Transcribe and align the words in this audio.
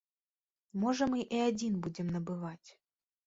Можа 0.83 1.03
мы 1.11 1.19
і 1.25 1.37
адзін 1.49 1.77
будзем 1.85 2.07
набываць. 2.17 2.69